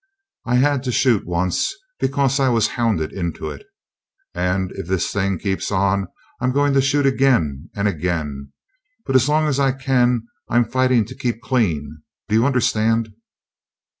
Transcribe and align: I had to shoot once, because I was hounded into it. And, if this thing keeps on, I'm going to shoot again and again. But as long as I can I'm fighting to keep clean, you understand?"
I 0.47 0.55
had 0.55 0.81
to 0.85 0.91
shoot 0.91 1.27
once, 1.27 1.71
because 1.99 2.39
I 2.39 2.49
was 2.49 2.69
hounded 2.69 3.13
into 3.13 3.51
it. 3.51 3.67
And, 4.33 4.71
if 4.71 4.87
this 4.87 5.13
thing 5.13 5.37
keeps 5.37 5.71
on, 5.71 6.07
I'm 6.39 6.51
going 6.51 6.73
to 6.73 6.81
shoot 6.81 7.05
again 7.05 7.69
and 7.75 7.87
again. 7.87 8.51
But 9.05 9.15
as 9.15 9.29
long 9.29 9.47
as 9.47 9.59
I 9.59 9.73
can 9.73 10.25
I'm 10.49 10.65
fighting 10.65 11.05
to 11.05 11.13
keep 11.15 11.39
clean, 11.41 12.01
you 12.29 12.47
understand?" 12.47 13.09